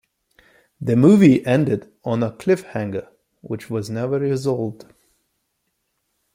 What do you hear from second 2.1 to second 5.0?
a cliffhanger, which was never resolved.